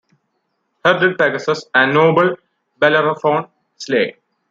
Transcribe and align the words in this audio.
Her 0.83 0.97
did 0.97 1.15
Pegasus 1.15 1.67
and 1.75 1.93
noble 1.93 2.35
Bellerophon 2.79 3.45
slay. 3.77 4.17